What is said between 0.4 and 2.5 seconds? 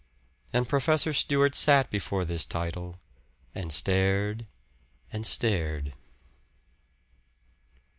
And Professor Stewart sat before this